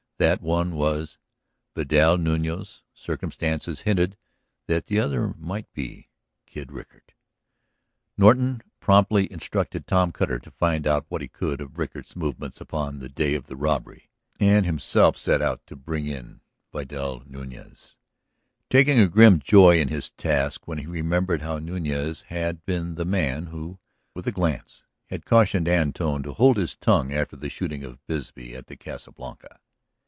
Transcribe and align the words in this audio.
That 0.29 0.39
one 0.43 0.75
was 0.75 1.17
Vidal 1.75 2.15
Nuñez; 2.17 2.83
circumstances 2.93 3.81
hinted 3.81 4.17
that 4.67 4.85
the 4.85 4.99
other 4.99 5.25
well 5.29 5.35
might 5.39 5.73
be 5.73 6.09
Kid 6.45 6.71
Rickard. 6.71 7.15
Norton 8.19 8.61
promptly 8.79 9.31
instructed 9.33 9.87
Tom 9.87 10.11
Cutter 10.11 10.37
to 10.37 10.51
find 10.51 10.85
out 10.85 11.07
what 11.09 11.23
he 11.23 11.27
could 11.27 11.59
of 11.59 11.79
Rickard's 11.79 12.15
movements 12.15 12.61
upon 12.61 12.99
the 12.99 13.09
day 13.09 13.33
of 13.33 13.47
the 13.47 13.55
robbery, 13.55 14.11
and 14.39 14.63
himself 14.63 15.17
set 15.17 15.41
out 15.41 15.65
to 15.65 15.75
bring 15.75 16.05
in 16.05 16.41
Vidal 16.71 17.21
Nuñez, 17.21 17.95
taking 18.69 18.99
a 18.99 19.07
grim 19.09 19.39
joy 19.39 19.79
in 19.79 19.87
his 19.87 20.11
task 20.11 20.67
when 20.67 20.77
he 20.77 20.85
remembered 20.85 21.41
how 21.41 21.57
Nuñez 21.57 22.25
had 22.25 22.63
been 22.67 22.93
the 22.93 23.05
man 23.05 23.47
who, 23.47 23.79
with 24.13 24.27
a 24.27 24.31
glance, 24.31 24.83
had 25.07 25.25
cautioned 25.25 25.67
Antone 25.67 26.21
to 26.21 26.33
hold 26.33 26.57
his 26.57 26.75
tongue 26.75 27.11
after 27.11 27.35
the 27.35 27.49
shooting 27.49 27.83
of 27.83 28.05
Bisbee 28.05 28.55
at 28.55 28.67
the 28.67 28.75
Casa 28.77 29.11
Blanca. 29.11 29.59